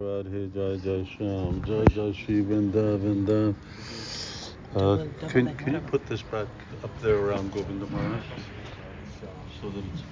[0.00, 2.42] Radhe Jai Jai Sham, Jai Jai Shri
[4.74, 6.46] uh, can, can you put this back
[6.82, 8.24] up there around Govinda Maharaj?
[9.60, 10.02] So that it's.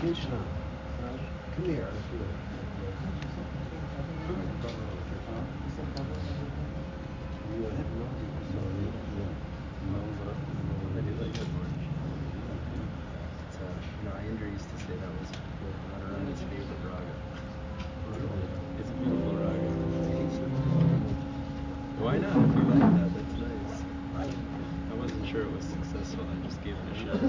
[0.00, 0.38] Krishna,
[1.56, 1.90] come here.
[14.28, 15.30] injuries to say that was
[16.84, 17.14] raga.
[18.78, 19.68] It's beautiful raga.
[21.98, 22.36] Why oh, not?
[22.36, 23.74] If you like that, that's nice.
[24.90, 26.26] I wasn't sure it was successful.
[26.28, 27.20] I just gave it a shot.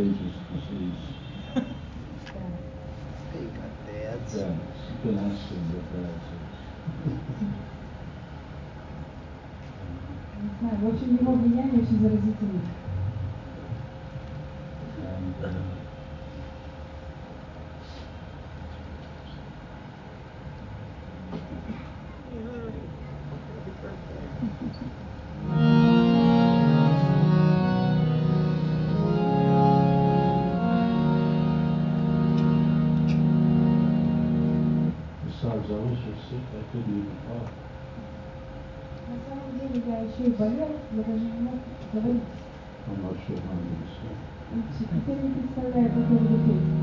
[0.00, 0.88] pages to see.
[3.32, 4.32] Bacon dads.
[4.34, 4.46] Да,
[5.04, 5.54] это наши
[5.92, 6.36] братья.
[10.40, 12.49] Не знаю, в общем, его влияние очень заразительно.
[44.78, 46.79] Секретарь не представляет, как он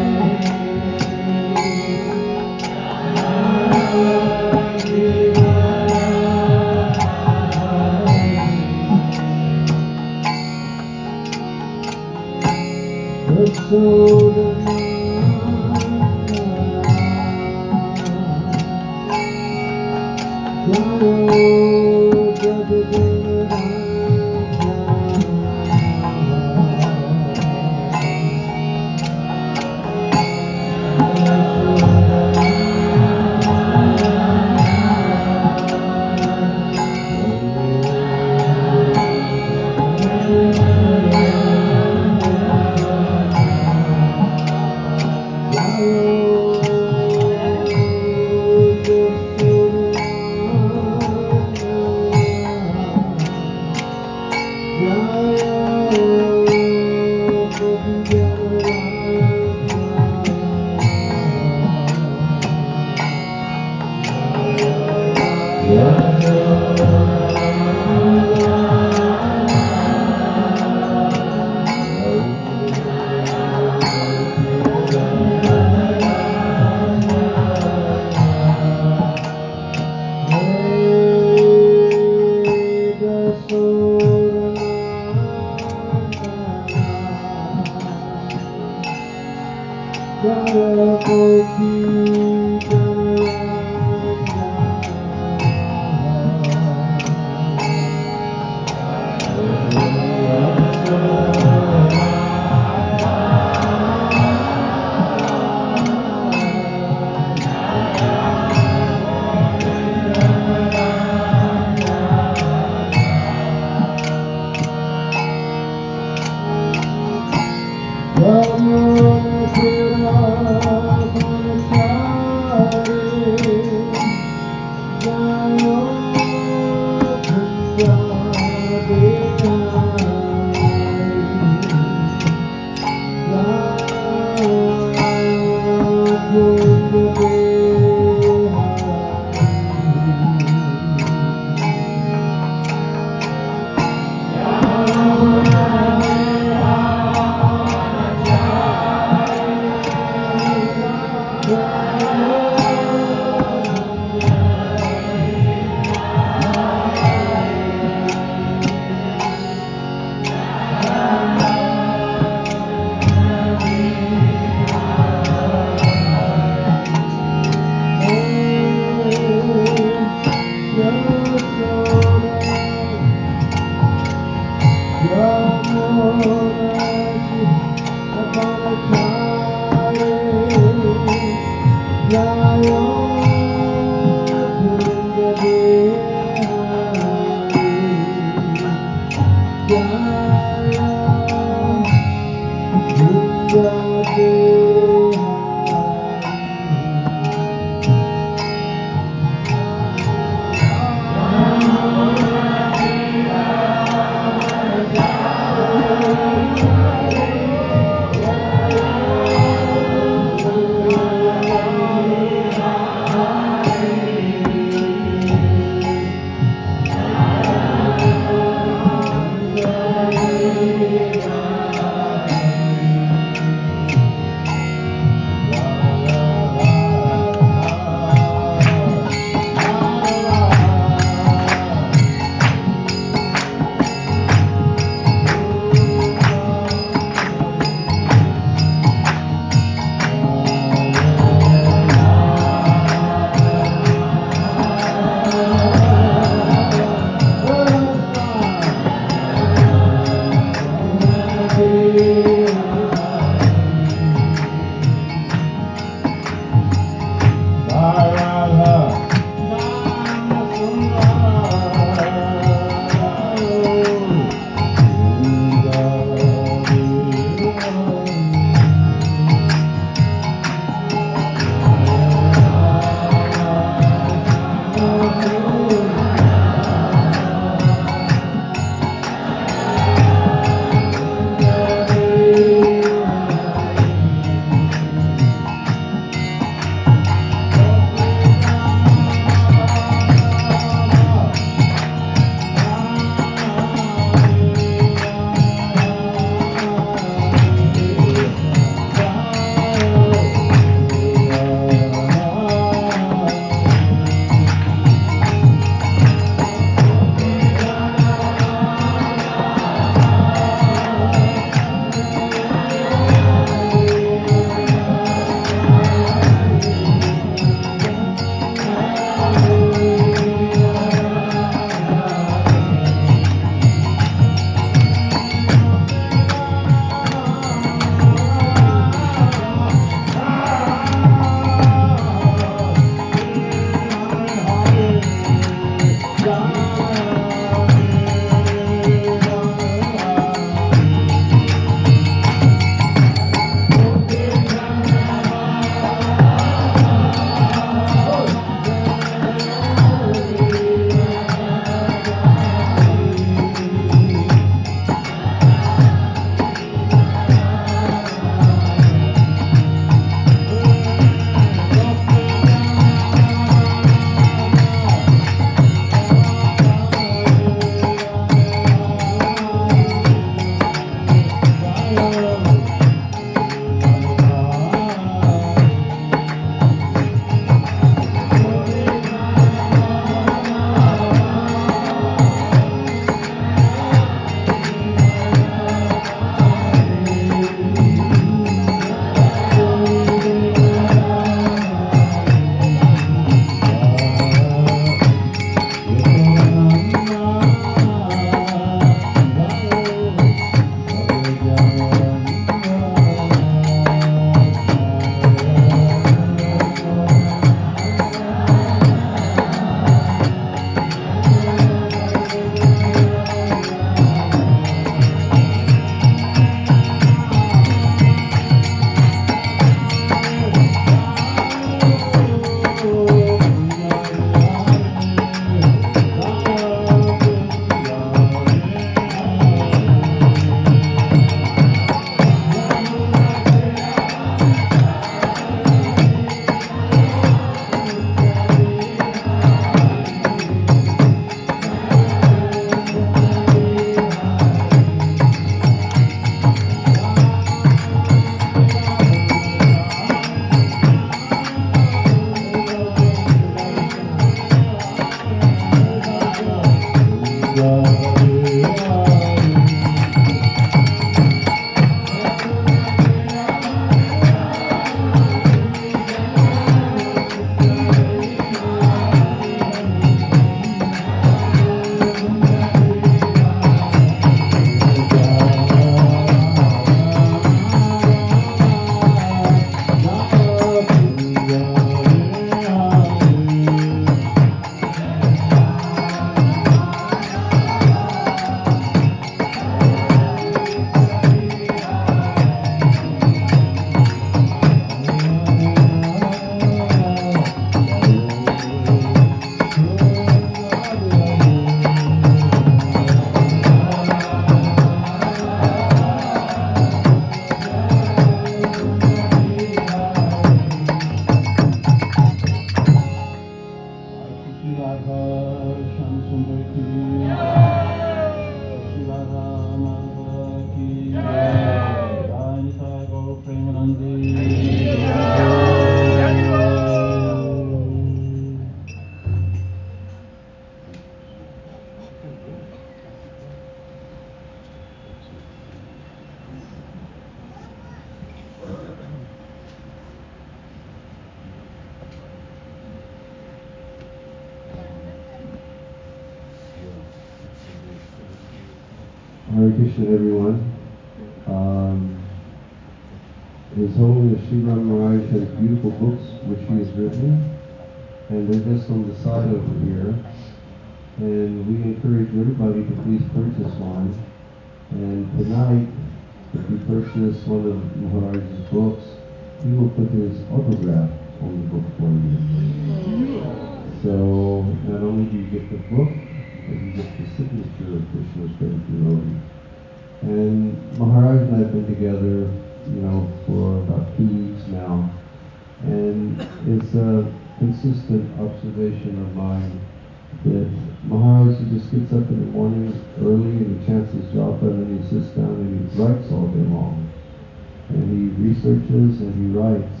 [599.24, 600.00] and he writes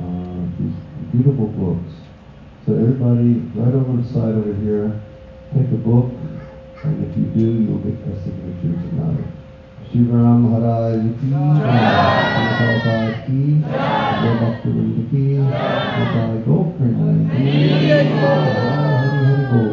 [0.00, 0.76] uh, these
[1.12, 1.92] beautiful books.
[2.64, 4.88] So everybody, right over the side over here,
[5.52, 6.10] take a book,
[6.82, 9.28] and if you do, you'll get a signature tonight.
[9.92, 11.28] Shivaram Maharaj ki
[12.40, 12.96] Prabhupada
[13.26, 13.40] ki
[14.40, 18.08] Bhaktivinoda ki Jai Gokarna ki Hari
[19.12, 19.72] Hari Bol.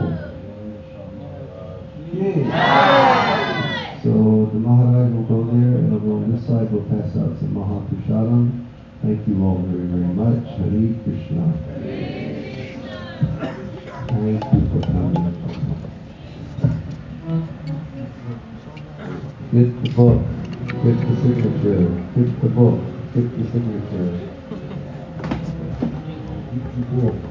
[4.03, 4.11] So
[4.51, 8.67] the Maharaj will go there, and on this side we'll pass out some Mahaprashadam.
[9.01, 10.45] Thank you all very, very much.
[10.57, 11.45] Hare Krishna.
[14.07, 15.25] Thank you for coming.
[19.51, 20.21] Get the book.
[20.83, 21.89] Get the signature.
[22.15, 22.79] Get the book.
[23.15, 24.11] Get the signature.
[26.53, 27.30] Get the book.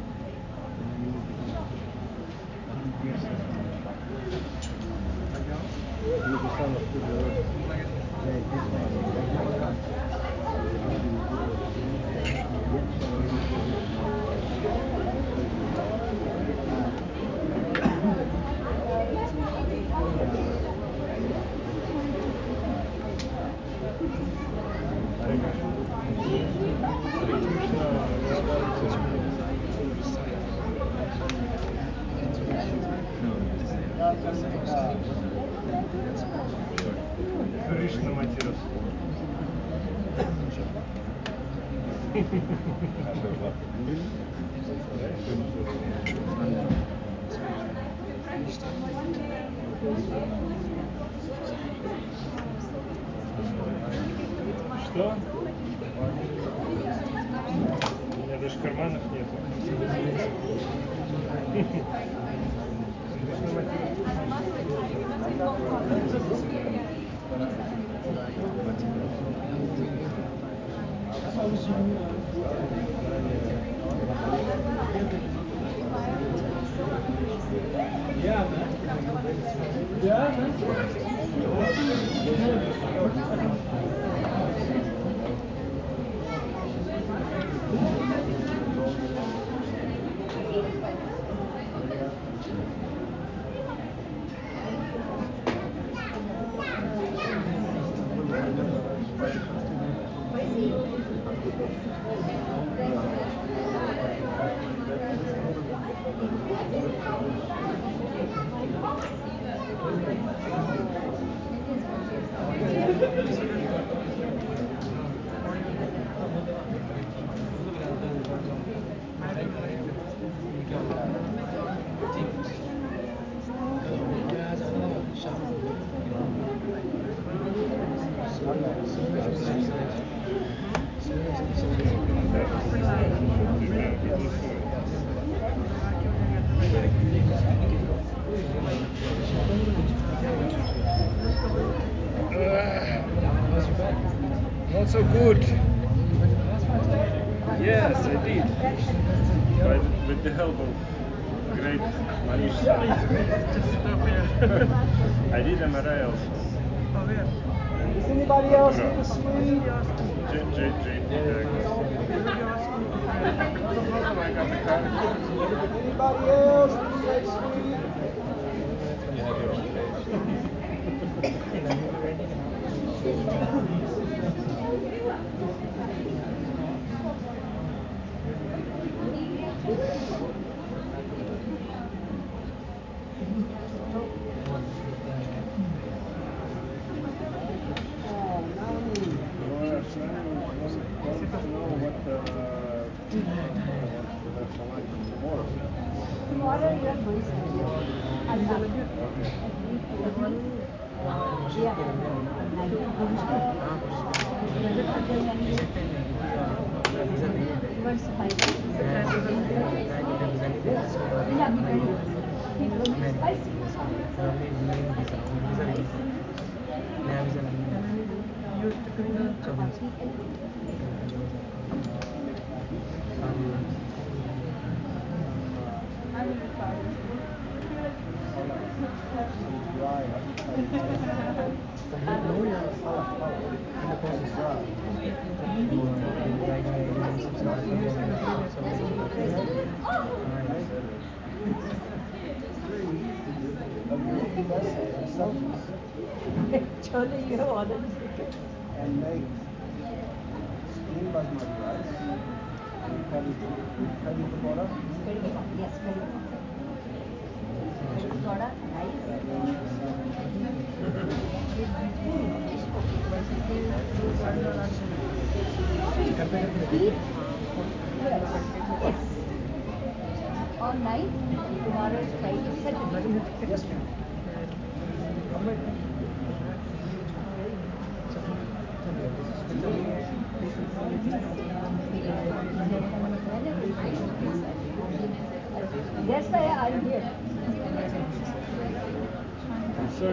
[3.01, 3.15] Thank
[8.53, 9.80] you.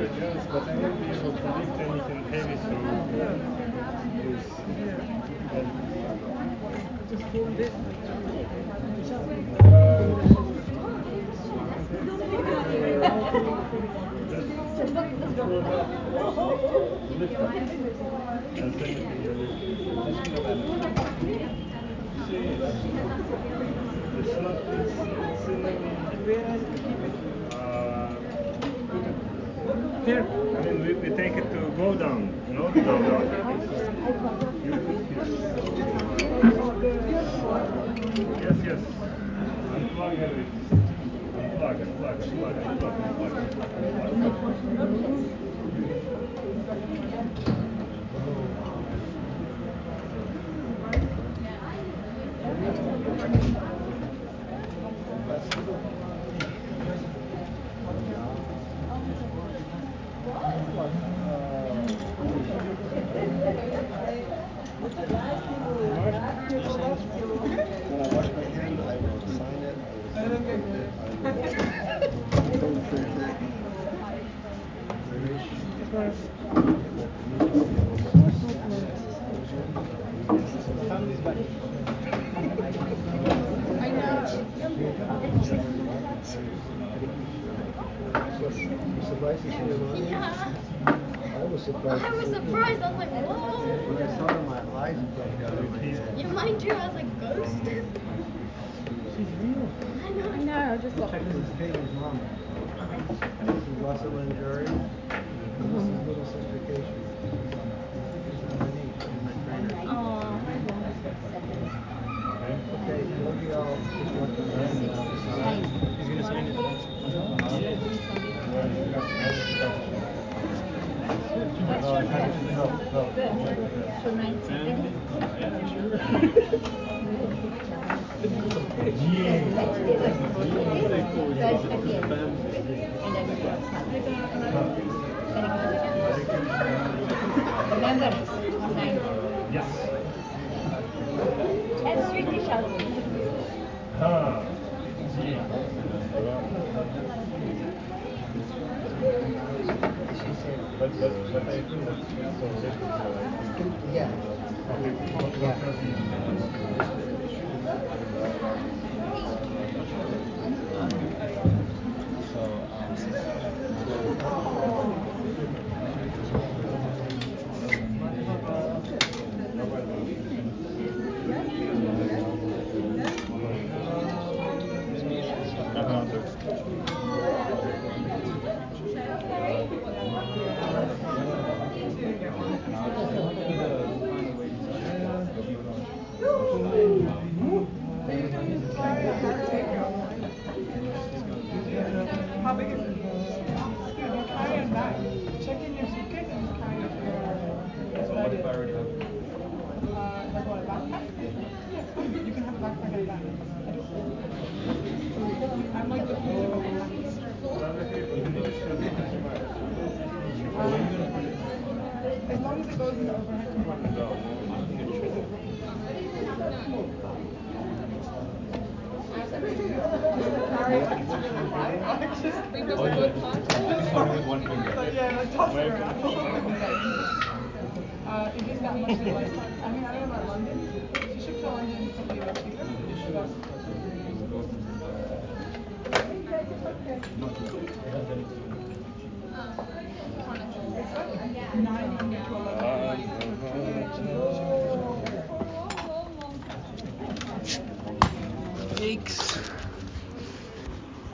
[0.08, 4.44] returns, but we should predict and we can have it through this.
[5.50, 5.74] And, uh,
[7.08, 7.24] just
[31.78, 34.47] Go down, you know, go down.